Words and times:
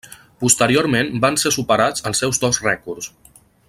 Posteriorment 0.43 1.11
van 1.27 1.37
ser 1.43 1.53
superats 1.57 2.07
els 2.11 2.25
seus 2.25 2.43
dos 2.47 2.63
rècords. 2.69 3.15